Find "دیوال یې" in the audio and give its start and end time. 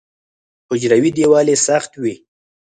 1.17-1.57